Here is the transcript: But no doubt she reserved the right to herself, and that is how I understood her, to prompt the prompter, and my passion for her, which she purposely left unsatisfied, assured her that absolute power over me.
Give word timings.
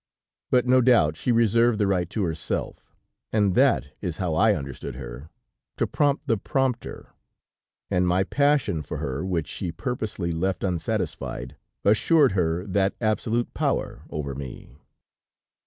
But 0.49 0.65
no 0.65 0.81
doubt 0.81 1.15
she 1.15 1.31
reserved 1.31 1.77
the 1.77 1.85
right 1.85 2.09
to 2.09 2.23
herself, 2.23 2.95
and 3.31 3.53
that 3.53 3.89
is 4.01 4.17
how 4.17 4.33
I 4.33 4.55
understood 4.55 4.95
her, 4.95 5.29
to 5.77 5.85
prompt 5.85 6.25
the 6.25 6.37
prompter, 6.37 7.13
and 7.91 8.07
my 8.07 8.23
passion 8.23 8.81
for 8.81 8.97
her, 8.97 9.23
which 9.23 9.45
she 9.47 9.71
purposely 9.71 10.31
left 10.31 10.63
unsatisfied, 10.63 11.55
assured 11.85 12.31
her 12.31 12.65
that 12.65 12.95
absolute 12.99 13.53
power 13.53 14.01
over 14.09 14.33
me. 14.33 14.79